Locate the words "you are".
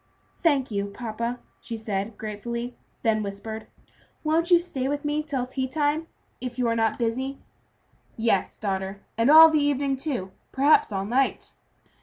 6.57-6.75